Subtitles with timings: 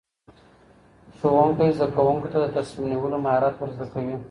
[1.17, 4.15] ښوونکی زدهکوونکو ته د تصمیم نیولو مهارت ورزده کوي.